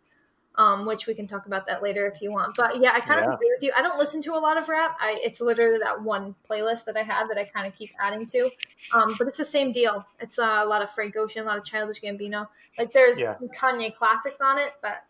[0.53, 2.55] um, which we can talk about that later if you want.
[2.55, 3.29] But yeah, I kind Yeah.
[3.29, 3.71] of agree with you.
[3.75, 4.95] I don't listen to a lot of rap.
[4.99, 8.27] I, it's literally that one playlist that I have that I kind of keep adding
[8.27, 8.51] to.
[8.93, 10.05] Um, but it's the same deal.
[10.19, 12.47] It's uh, a lot of Frank Ocean, a lot of Childish Gambino.
[12.77, 13.37] Like there's Yeah.
[13.59, 15.03] Kanye classics on it, but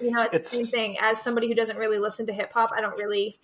[0.00, 0.96] you know, it's, It's- the same thing.
[1.00, 3.38] As somebody who doesn't really listen to hip hop, I don't really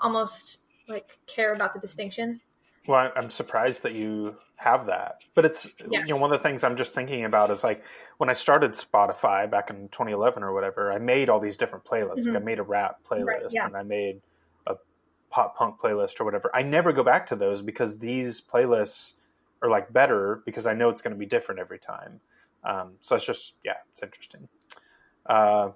[0.00, 0.58] almost
[0.88, 2.40] like care about the distinction.
[2.88, 5.22] well, I'm surprised that you have that.
[5.34, 6.00] But it's Yeah.
[6.00, 7.82] you know one of the things I'm just thinking about is like
[8.18, 12.26] when I started Spotify back in 2011 or whatever, I made all these different playlists.
[12.26, 13.26] Like I made a rap playlist Mm-hmm.
[13.26, 13.66] Right, yeah.
[13.66, 14.20] and I made
[14.66, 14.74] a
[15.30, 16.50] pop punk playlist or whatever.
[16.54, 19.14] I never go back to those because these playlists
[19.62, 22.20] are like better because I know it's going to be different every time.
[22.64, 24.48] Um, so it's just yeah, it's interesting.
[25.26, 25.70] Uh,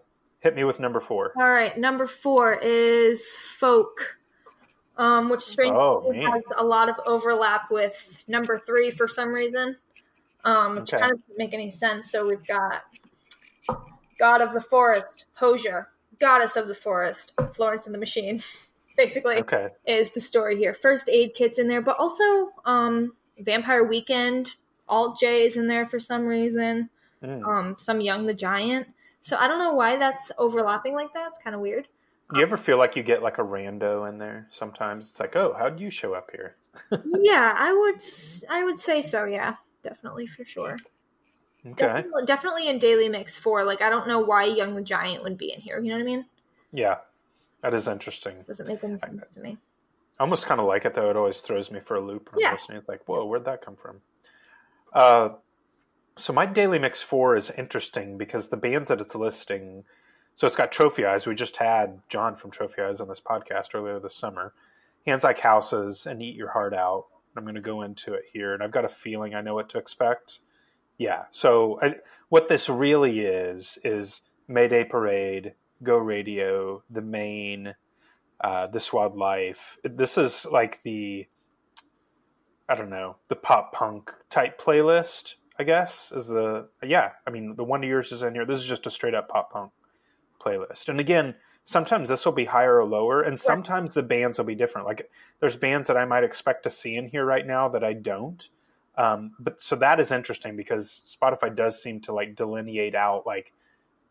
[0.44, 1.32] hit me with number four.
[1.36, 4.18] All right, number four is folk,
[4.96, 9.76] um, which strangely Oh, has a lot of overlap with number three for some reason,
[10.44, 11.00] um, which Okay.
[11.00, 12.12] kind of doesn't make any sense.
[12.12, 12.84] So we've got
[14.18, 15.88] God of the Forest, Hozier,
[16.20, 18.40] Goddess of the Forest, Florence and the Machine.
[18.96, 19.70] Basically, Okay.
[19.86, 20.72] is the story here.
[20.72, 24.54] First Aid Kit's in there, but also um, Vampire Weekend,
[24.88, 26.90] Alt J is in there for some reason.
[27.20, 27.44] Mm.
[27.44, 28.86] Um, some Young the Giant.
[29.24, 31.28] So I don't know why that's overlapping like that.
[31.28, 31.88] It's kind of weird.
[32.34, 34.46] You ever feel like you get like a rando in there?
[34.50, 36.56] Sometimes it's like, oh, how would you show up here?
[37.22, 38.02] yeah, I would.
[38.50, 39.24] I would say so.
[39.24, 40.76] Yeah, definitely for sure.
[41.66, 41.86] Okay.
[41.86, 43.64] Definitely, definitely in Daily Mix four.
[43.64, 45.80] Like I don't know why Young the Giant would be in here.
[45.80, 46.26] You know what I mean?
[46.72, 46.96] Yeah,
[47.62, 48.34] that is interesting.
[48.46, 49.56] Doesn't make any sense to me.
[50.18, 51.08] I almost kind of like it though.
[51.08, 52.52] It always throws me for a loop Yeah.
[52.52, 52.76] Listening.
[52.76, 54.02] It's like, whoa, where'd that come from?
[54.92, 55.30] Uh,
[56.16, 59.84] so my daily mix four is interesting because the bands that it's listing.
[60.36, 61.26] So it's got Trophy Eyes.
[61.26, 64.52] We just had John from Trophy Eyes on this podcast earlier this summer.
[65.06, 67.06] Hands Like Houses and Eat Your Heart Out.
[67.36, 69.68] I'm going to go into it here, and I've got a feeling I know what
[69.70, 70.38] to expect.
[70.98, 71.24] Yeah.
[71.30, 71.96] So I,
[72.28, 77.74] what this really is is Mayday Parade, Go Radio, The Maine,
[78.40, 79.78] uh, This Wild Life.
[79.82, 81.26] This is like the
[82.68, 85.34] I don't know the pop punk type playlist.
[85.58, 87.12] I guess is the yeah.
[87.26, 88.44] I mean, the Wonder Years is in here.
[88.44, 89.72] This is just a straight up pop punk
[90.40, 90.88] playlist.
[90.88, 94.54] And again, sometimes this will be higher or lower, and sometimes the bands will be
[94.54, 94.86] different.
[94.86, 97.92] Like there's bands that I might expect to see in here right now that I
[97.92, 98.48] don't.
[98.96, 103.52] Um, but so that is interesting because Spotify does seem to like delineate out like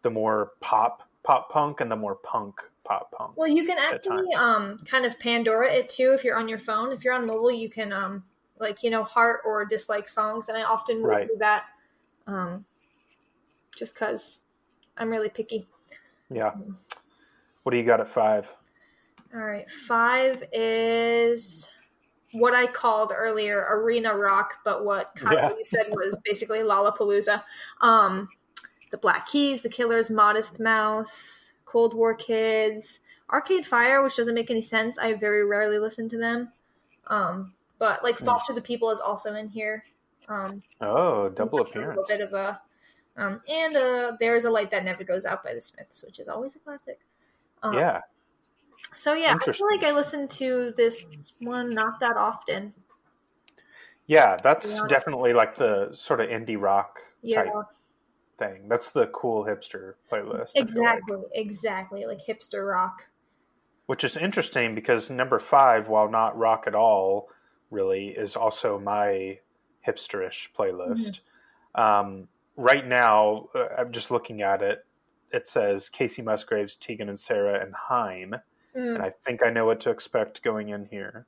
[0.02, 3.38] the more pop pop punk and the more punk pop punk.
[3.38, 6.92] Well, you can actually um kind of Pandora it too if you're on your phone.
[6.92, 8.24] If you're on mobile, you can um
[8.64, 11.28] like you know heart or dislike songs, and I often will Right.
[11.28, 11.66] do that
[12.26, 12.66] um
[13.76, 14.40] just because
[14.98, 15.68] I'm really picky.
[16.30, 16.54] Yeah.
[17.64, 18.54] What do you got at five?
[19.34, 21.70] All right, five is
[22.34, 25.50] what I called earlier arena rock, but what Kyle Yeah.
[25.58, 27.44] you said was basically Lollapalooza.
[27.82, 28.30] Um,
[28.92, 33.00] the Black Keys, the Killers, Modest Mouse, Cold War Kids,
[33.32, 35.00] Arcade Fire, which doesn't make any sense.
[35.00, 36.52] I very rarely listen to them.
[37.08, 38.24] Um, but like Hmm.
[38.24, 39.84] Foster the People is also in here.
[40.30, 41.98] Um, Oh, double appearance.
[42.10, 42.62] a little bit of a,
[43.18, 46.30] um, and uh, there's a light that never goes out by the Smiths, which is
[46.30, 47.02] always a classic.
[47.62, 48.00] Um, Yeah.
[48.96, 52.74] so yeah, I feel like I listen to this one not that often.
[54.08, 54.88] Yeah, that's Yeah.
[54.88, 57.66] definitely like the sort of indie rock Yeah, type
[58.38, 58.70] thing.
[58.70, 60.54] That's the cool hipster playlist.
[60.54, 60.70] Feel like.
[60.70, 63.08] exactly, exactly, like hipster rock.
[63.88, 67.28] Which is interesting because number five, while not rock at all,
[67.74, 69.40] really is also my
[69.86, 71.20] hipsterish playlist.
[71.76, 74.86] Um, right now, uh, I'm just looking at it.
[75.32, 78.36] It says Kacey Musgraves, Tegan and Sara, and Haim.
[78.76, 81.26] Mm, and I think I know what to expect going in here.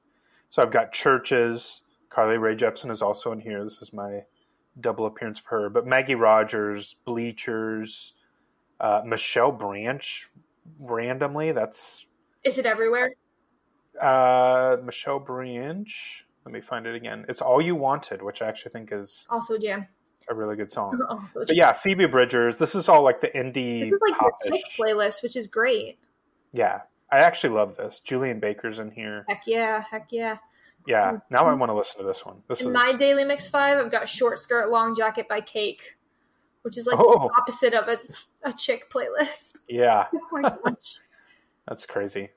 [0.50, 1.82] So I've got CHVRCHES.
[2.10, 3.64] Carly Rae Jepsen is also in here.
[3.64, 4.24] This is my
[4.80, 5.70] double appearance for her.
[5.70, 8.14] But Maggie Rogers, Bleachers,
[8.80, 10.30] uh, Michelle Branch,
[10.80, 11.52] randomly.
[11.52, 12.06] That's
[12.44, 13.12] Is it everywhere?
[14.02, 16.25] uh, Michelle Branch.
[16.46, 17.26] Let me find it again.
[17.28, 19.88] It's All You Wanted, which I actually think is Also jam.
[20.30, 21.00] a really good song.
[21.10, 22.58] Oh, But yeah, Phoebe Bridgers.
[22.60, 25.98] This is all like the indie this is like chick playlist, which is great.
[26.54, 26.82] Yeah,
[27.12, 28.00] I actually love this.
[28.00, 29.26] Julien Baker's in here.
[29.28, 30.38] Heck yeah, heck yeah.
[30.88, 32.44] Yeah, um, now I want to listen to this one.
[32.48, 35.96] This In is my daily mix five, I've got "Short Skirt, Long Jacket" by Cake,
[36.62, 37.28] which is like Oh.
[37.28, 37.98] the opposite of a
[38.48, 39.62] a chick playlist.
[39.68, 41.00] yeah, Oh my gosh!
[41.68, 42.30] that's crazy.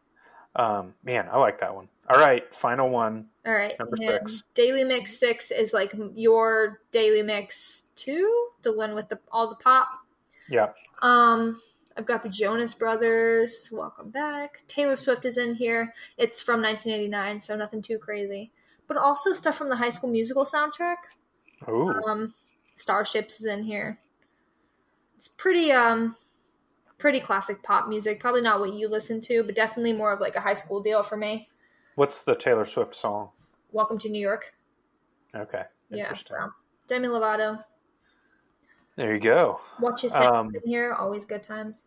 [0.59, 1.89] Um, man, I like that one.
[2.11, 3.27] All right, final one.
[3.47, 4.43] All right, Number six.
[4.55, 9.55] Daily mix six is like your daily mix two, the one with the all the
[9.57, 9.89] pop.
[10.51, 10.69] Yeah,
[11.03, 11.61] Um,
[11.97, 13.69] I've got the Jonas Brothers.
[13.71, 14.63] Welcome back.
[14.69, 15.95] Taylor Swift is in here.
[16.17, 18.51] It's from 1989, so nothing too crazy.
[18.87, 20.97] But also stuff from the High School Musical soundtrack.
[21.69, 22.35] ooh, Um,
[22.77, 23.99] Starships is in here.
[25.17, 26.17] It's pretty um,
[26.99, 28.21] pretty classic pop music.
[28.21, 31.03] Probably not what you listen to, but definitely more of like a high school deal
[31.03, 31.49] for me.
[31.95, 33.31] what's the Taylor Swift song?
[33.73, 34.55] Welcome to New York.
[35.35, 36.37] Okay, Yeah, interesting.
[36.37, 36.53] from
[36.87, 37.63] Demi Lovato.
[38.97, 39.61] There you go.
[39.81, 40.93] Watch his Um, in here.
[40.93, 41.87] Always good times.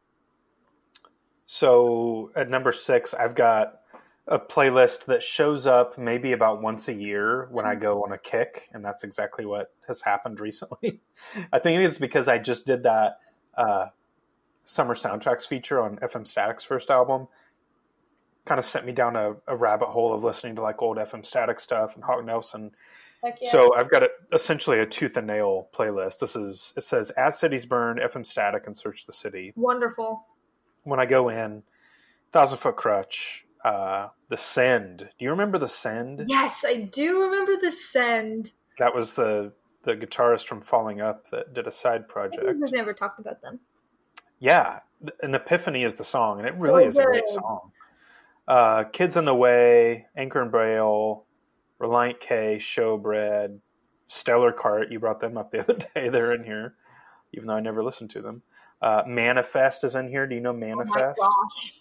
[1.46, 3.80] So at number six, I've got
[4.28, 8.18] a playlist that shows up maybe about once a year when I go on a
[8.18, 11.02] kick, and that's exactly what has happened recently.
[11.52, 13.18] I think it's because I just did that
[13.56, 13.88] uh,
[14.64, 17.28] summer soundtracks feature on FM Static's first album.
[18.46, 21.26] Kind of sent me down a, a rabbit hole of listening to like old FM
[21.26, 22.72] Static stuff and Hawk Nelson.
[23.24, 23.52] Yeah.
[23.52, 26.20] So I've got a, essentially a tooth and nail playlist.
[26.20, 30.26] This is it says as cities burn, FM Static, and search the city wonderful.
[30.84, 31.62] when I go in,
[32.32, 34.98] Thousand Foot Krutch, uh, The Send.
[34.98, 36.26] Do you remember The Send?
[36.28, 38.54] Yes, I do remember the send.
[38.80, 42.46] That was the the guitarist from Falling Up that did a side project.
[42.60, 43.60] We've never talked about them.
[44.42, 44.80] Yeah,
[45.22, 47.72] an Epiphany is the song, and it really Oh, is a great song.
[48.48, 51.24] Uh, Kids in the Way, Anchor and Braille,
[51.80, 53.60] Relient K, Showbread,
[54.08, 54.92] Stellar Kart.
[54.92, 56.10] You brought them up the other day.
[56.10, 56.74] They're in here,
[57.34, 58.42] even though I never listened to them.
[58.82, 60.26] Uh, Manifest is in here.
[60.26, 61.20] Do you know Oh my Manifest?
[61.20, 61.80] gosh.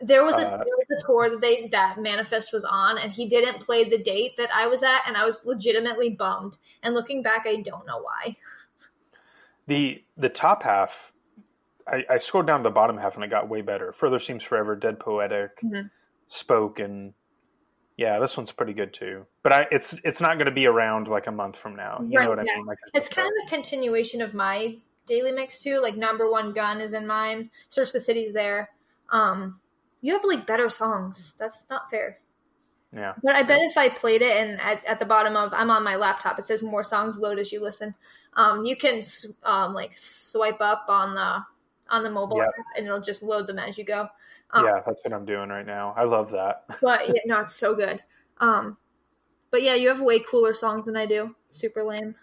[0.00, 3.12] There was a Uh, there was a tour that they that Manifest was on, and
[3.12, 6.56] he didn't play the date that I was at, and I was legitimately bummed.
[6.82, 8.36] And looking back, I don't know why.
[9.66, 11.12] The the top half,
[11.90, 13.92] I, I scrolled down to the bottom half and it got way better.
[13.92, 15.90] Further seems forever, dead poetic, Mhm.
[16.26, 17.14] spoken.
[17.96, 19.26] Yeah, this one's pretty good too.
[19.42, 22.00] But I, it's it's not going to be around like a month from now.
[22.06, 22.64] You Right, know what I mean?
[22.66, 25.80] Like It's kind of a continuation of my daily mix too.
[25.82, 27.50] Like number one gun is in mine.
[27.68, 28.70] Search the cities there.
[29.10, 29.60] Um,
[30.00, 31.34] you have like better songs.
[31.38, 32.18] That's not fair.
[32.94, 33.14] yeah.
[33.22, 35.82] But I bet if I played it and at, at the bottom of I'm on
[35.82, 37.94] my laptop, it says more songs load as you listen.
[38.34, 39.02] Um, you can
[39.42, 41.42] um, like swipe up on the
[41.90, 42.48] on the mobile Yep.
[42.48, 44.08] app and it'll just load them as you go.
[44.50, 45.94] Um, yeah, that's what I'm doing right now.
[45.96, 46.64] I love that.
[46.80, 48.02] But yeah, no, it's so good.
[48.38, 48.76] Um,
[49.50, 51.34] but yeah, you have way cooler songs than I do.
[51.50, 52.14] Super lame.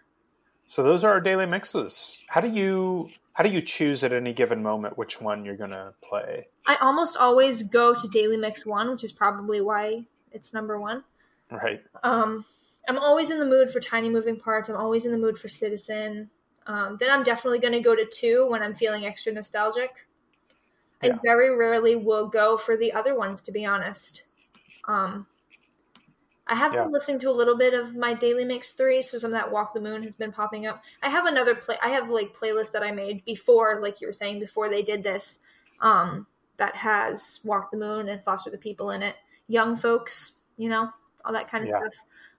[0.67, 2.19] So those are our daily mixes.
[2.30, 5.93] How do you how do you choose at any given moment which one you're gonna
[6.01, 6.47] play?
[6.65, 11.04] I almost always go to Daily Mix One, which is probably why it's number one.
[11.51, 11.84] Right.
[12.04, 12.45] Um,
[12.88, 14.69] I'm always in the mood for Tiny Moving Parts.
[14.69, 16.30] I'm always in the mood for Citizen.
[16.67, 19.91] Um, then I'm definitely going to go to two when I'm feeling extra nostalgic.
[21.04, 24.23] I very rarely will go for the other ones, to be honest.
[24.86, 25.28] Um,
[26.47, 26.84] I have Yeah.
[26.84, 29.51] been listening to a little bit of my daily mix three, so some of that
[29.51, 30.84] Walk the Moon has been popping up.
[31.01, 31.78] I have another play.
[31.84, 35.04] I have like playlist that I made before, like you were saying, before they did
[35.04, 35.39] this.
[35.82, 39.15] Um, that has Walk the Moon and Foster the People in it.
[39.47, 40.89] Young folks, you know,
[41.23, 41.80] all that kind of Yeah.
[41.80, 41.93] stuff.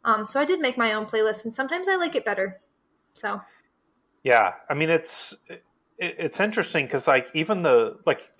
[0.04, 2.60] Um, so I did make my own playlist, and sometimes I like it better.
[3.14, 3.40] So
[4.22, 5.62] Yeah, I mean it's it,
[5.98, 8.30] it's interesting because like even the like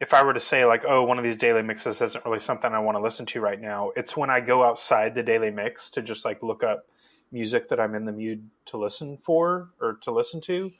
[0.00, 2.72] if I were to say like oh one of these daily mixes isn't really something
[2.72, 5.90] I want to listen to right now, it's when I go outside the daily mix
[5.90, 6.86] to just like look up
[7.32, 10.72] music that I'm in the mood to listen for or to listen to.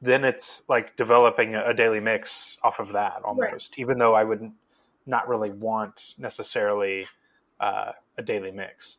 [0.00, 4.24] Then it's like developing a, a daily mix off of that almost, even though I
[4.24, 4.50] would
[5.06, 7.06] not really want necessarily
[7.60, 8.98] uh, a daily mix.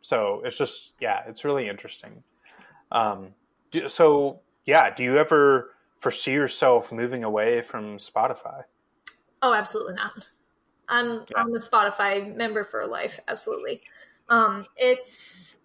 [0.00, 2.22] So it's just yeah, it's really interesting.
[2.92, 3.34] Um,
[3.70, 8.62] do, so yeah, do you ever foresee yourself moving away from Spotify?
[9.42, 10.26] Oh, absolutely not.
[10.88, 11.42] I'm Yeah.
[11.42, 13.20] I'm a Spotify member for life.
[13.28, 13.82] Absolutely.
[14.28, 15.58] Um, it's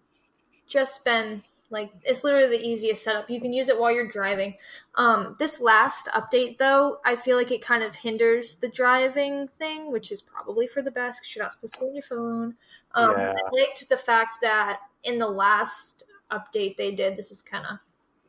[0.66, 3.28] just been like it's literally the easiest setup.
[3.28, 4.56] You can use it while you're driving.
[4.94, 9.90] Um, this last update, though, I feel like it kind of hinders the driving thing,
[9.90, 12.54] which is probably for the best because you're not supposed to go on your phone.
[12.94, 13.34] Um, Yeah.
[13.34, 17.78] I liked the fact that in the last update they did, this is kind of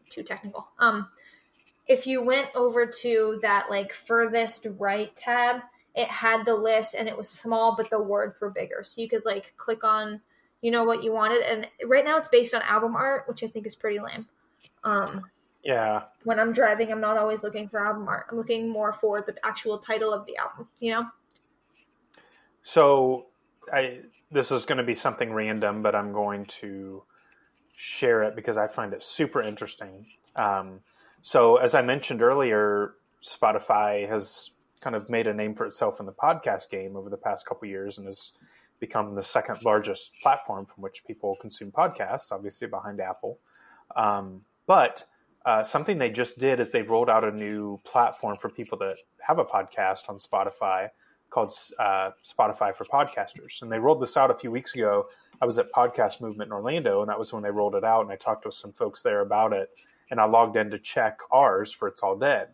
[0.09, 0.69] too technical.
[0.79, 1.09] Um,
[1.87, 5.61] if you went over to that like furthest right tab,
[5.95, 8.83] it had the list and it was small, but the words were bigger.
[8.83, 10.21] So you could like click on,
[10.61, 11.41] you know, what you wanted.
[11.41, 14.27] And right now it's based on album art, which I think is pretty lame.
[14.83, 15.25] Um,
[15.63, 18.27] Yeah, when I'm driving, I'm not always looking for album art.
[18.29, 21.07] I'm looking more for the actual title of the album, you know?
[22.63, 23.25] So
[23.73, 27.03] I this is going to be something random, but I'm going to
[27.79, 30.03] share it because I find it super interesting.
[30.35, 30.79] Um,
[31.21, 34.49] so as I mentioned earlier, Spotify has
[34.81, 37.67] kind of made a name for itself in the podcast game over the past couple
[37.67, 38.31] years and has
[38.79, 43.37] become the second largest platform from which people consume podcasts, obviously behind Apple.
[43.95, 45.05] Um, but
[45.45, 48.97] uh, something they just did is they rolled out a new platform for people that
[49.19, 50.89] have a podcast on Spotify
[51.29, 53.61] called uh, Spotify for Podcasters.
[53.61, 55.05] And they rolled this out a few weeks ago.
[55.41, 58.01] I was at Podcast Movement in Orlando, and that was when they rolled it out.
[58.01, 59.69] And I talked to some folks there about it.
[60.09, 62.47] And I logged in to check ours for It's All Dead.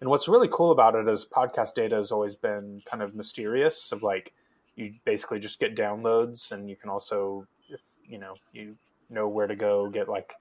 [0.00, 3.92] And what's really cool about it is podcast data has always been kind of mysterious
[3.92, 4.34] of like,
[4.74, 8.76] you basically just get downloads and you can also, if you know, you
[9.08, 10.34] know where to go get like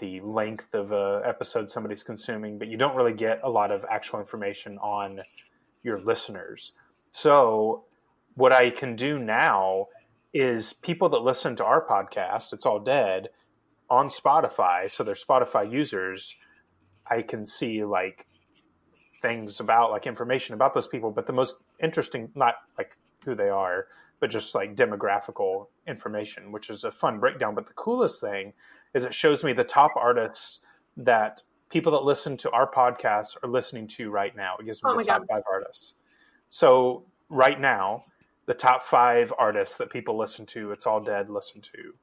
[0.00, 3.84] the length of a episode somebody's consuming, but you don't really get a lot of
[3.90, 5.20] actual information on
[5.82, 6.72] your listeners.
[7.10, 7.84] So,
[8.34, 9.86] what I can do now
[10.32, 13.28] is people that listen to our podcast, It's All Dead,
[13.90, 16.36] on Spotify, so they're Spotify users,
[17.10, 18.26] I can see like
[19.22, 23.48] things about like information about those people, but the most interesting, not like who they
[23.48, 23.86] are,
[24.20, 27.54] but just like demographical information, which is a fun breakdown.
[27.54, 28.52] But the coolest thing
[28.94, 30.60] is it shows me the top artists
[30.96, 34.56] that people that listen to our podcast are listening to right now.
[34.58, 35.36] It gives me Oh the top God.
[35.36, 35.94] five artists.
[36.50, 38.04] So right now,
[38.46, 41.94] the top five artists that people listen to, it's all dead, listen to,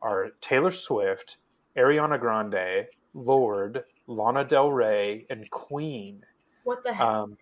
[0.00, 1.36] are Taylor Swift,
[1.76, 6.24] Ariana Grande, Lorde, Lana Del Rey, and Queen.
[6.64, 7.06] What the heck?
[7.06, 7.36] Um,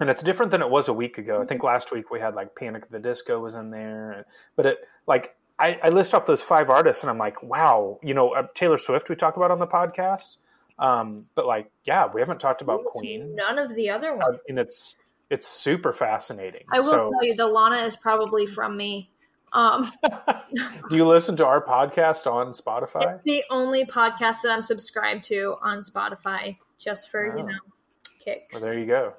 [0.00, 1.42] and it's different than it was a week ago.
[1.42, 4.24] I think last week we had like Panic at the Disco was in there,
[4.56, 8.14] but it like I, I list off those five artists and I'm like, wow, you
[8.14, 10.38] know, uh, Taylor Swift we talked about on the podcast,
[10.78, 14.38] um, but like, yeah, we haven't talked about Queen, None of the other uh, ones.
[14.48, 14.96] and it's
[15.30, 16.64] it's super fascinating.
[16.72, 19.10] I will So, tell you, the Lana is probably from me.
[19.52, 19.90] Um,
[20.90, 23.14] do you listen to our podcast on Spotify?
[23.16, 27.46] it's the only podcast that I'm subscribed to on Spotify, just for you Oh.
[27.46, 27.58] know
[28.24, 28.54] kicks.
[28.54, 29.14] Well, there you go.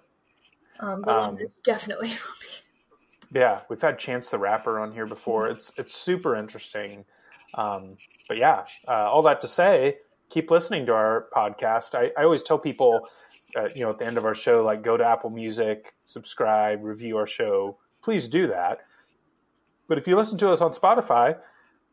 [0.80, 3.40] um, the Um, Lana is definitely from me.
[3.42, 5.48] Yeah, we've had Chance the Rapper on here before.
[5.50, 7.06] It's it's super interesting.
[7.56, 7.98] Um,
[8.28, 9.98] but yeah, uh, all that to say,
[10.32, 11.94] keep listening to our podcast.
[11.94, 13.08] I, I always tell people,
[13.56, 16.84] uh, you know, at the end of our show, like go to Apple Music, subscribe,
[16.84, 17.78] review our show.
[18.02, 18.80] Please do that.
[19.88, 21.38] But if you listen to us on Spotify,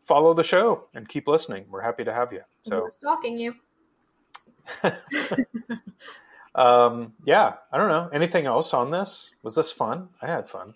[0.07, 1.66] follow the show and keep listening.
[1.68, 2.43] We're happy to have you.
[2.62, 3.55] So We're stalking you.
[6.55, 8.09] um, yeah, I don't know.
[8.12, 9.32] Anything else on this?
[9.43, 10.11] Was this fun?
[10.22, 10.74] I had fun.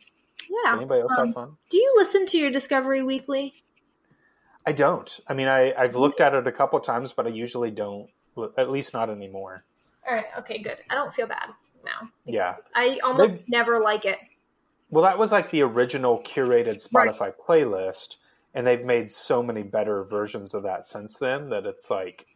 [0.51, 0.75] Yeah.
[0.77, 1.57] Anybody else Um, have fun?
[1.71, 3.55] Do you listen to your Discovery Weekly?
[4.67, 5.21] I don't.
[5.27, 8.09] I mean, I, I've looked at it a couple times, but I usually don't.
[8.57, 9.65] At least not anymore.
[10.09, 10.27] All right.
[10.39, 10.63] Okay.
[10.63, 10.79] Good.
[10.89, 11.51] I don't feel bad
[11.85, 12.09] now.
[12.25, 12.57] Yeah.
[12.75, 14.19] I almost never like it.
[14.91, 18.17] Well, that was like the original curated Spotify playlist,
[18.55, 22.27] and they've made so many better versions of that since then that it's like,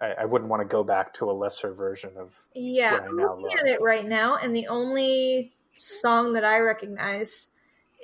[0.00, 3.44] I, I wouldn't want to go back to a lesser version of Yeah, I'm looking
[3.44, 3.52] love.
[3.60, 7.48] at it right now, and the only song that I recognize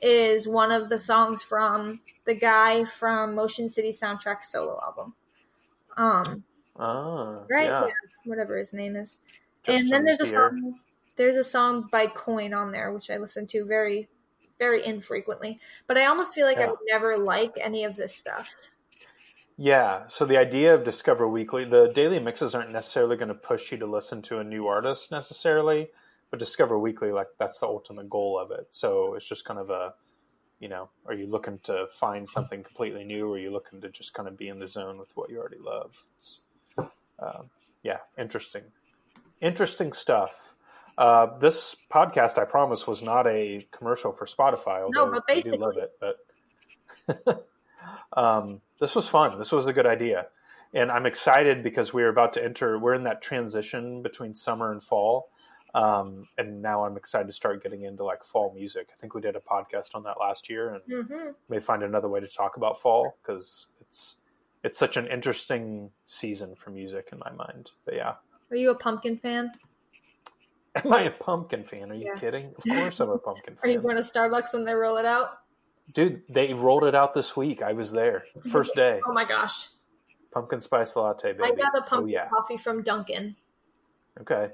[0.03, 5.15] is one of the songs from the guy from Motion City Soundtrack solo album.
[5.97, 6.45] Um,
[6.77, 7.87] Ah, right, yeah.
[7.87, 7.93] yeah,
[8.25, 9.21] whatever his name is.
[9.63, 10.51] Just and then there's a here.
[10.51, 10.81] song.
[11.17, 14.09] There's a song by Coin on there, which I listen to very,
[14.59, 15.61] very infrequently.
[15.87, 18.51] But I almost feel like I would never like any of this stuff.
[19.57, 20.09] Yeah.
[20.09, 23.79] So the idea of Discover Weekly, the daily mixes aren't necessarily going to push you
[23.79, 25.91] to listen to a new artist necessarily,
[26.31, 28.69] but Discover Weekly, like that's the ultimate goal of it.
[28.71, 29.95] So it's just kind of a,
[30.61, 33.89] you know, are you looking to find something completely new, or are you looking to
[33.91, 36.03] just kind of be in the zone with what you already love?
[36.17, 36.41] It's,
[36.79, 37.51] um,
[37.83, 38.63] yeah, interesting,
[39.41, 40.55] interesting stuff.
[40.97, 44.83] Uh, this podcast, I promise, was not a commercial for Spotify.
[44.83, 47.49] Although but I do love it, but
[48.17, 49.37] um, this was fun.
[49.39, 50.27] This was a good idea,
[50.73, 52.79] and I'm excited because we're about to enter.
[52.79, 55.31] We're in that transition between summer and fall,
[55.75, 58.91] um, and now I'm excited to start getting into like fall music.
[58.93, 62.09] I think we did a podcast on that last year, and hmm may find another
[62.09, 64.17] way to talk about fall because it's
[64.63, 67.71] it's such an interesting season for music in my mind.
[67.85, 68.15] But yeah,
[68.51, 69.51] Are you a pumpkin fan?
[70.77, 71.91] am I a pumpkin fan?
[71.91, 72.19] Are you Yeah.
[72.19, 72.55] kidding?
[72.57, 73.61] Of course, I'm a pumpkin fan.
[73.65, 75.39] Are you going to Starbucks when they roll it out?
[75.93, 77.63] Dude, they rolled it out this week.
[77.63, 79.01] I was there first day.
[79.07, 79.69] Oh my gosh.
[80.33, 81.43] Pumpkin spice latte, baby.
[81.45, 82.29] I got a oh pumpkin yeah.
[82.29, 83.37] coffee from Dunkin'.
[84.21, 84.51] Okay.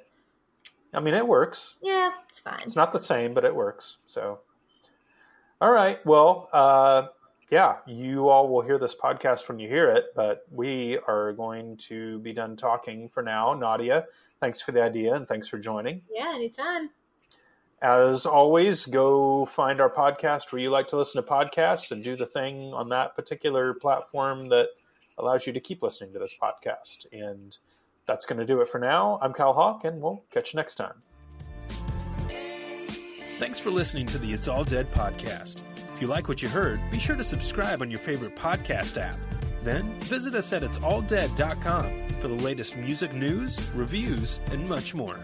[0.92, 1.74] I mean, it works.
[1.82, 2.60] Yeah, it's fine.
[2.62, 3.98] It's not the same, but it works.
[4.06, 4.40] So,
[5.60, 6.04] all right.
[6.04, 7.08] Well, uh,
[7.50, 11.76] yeah, you all will hear this podcast when you hear it, but we are going
[11.78, 13.54] to be done talking for now.
[13.54, 14.06] Nadia,
[14.40, 16.02] thanks for the idea and thanks for joining.
[16.10, 16.90] Yeah, anytime.
[17.82, 22.14] As always, go find our podcast where you like to listen to podcasts and do
[22.14, 24.68] the thing on that particular platform that
[25.18, 27.06] allows you to keep listening to this podcast.
[27.12, 27.56] And
[28.06, 29.18] that's going to do it for now.
[29.22, 31.02] I'm Cal Hawk, and we'll catch you next time.
[33.38, 35.62] Thanks for listening to the It's All Dead podcast.
[35.94, 39.16] If you like what you heard, be sure to subscribe on your favorite podcast app.
[39.62, 45.18] Then visit us at itsalldead.com for the latest music news, reviews, and much more.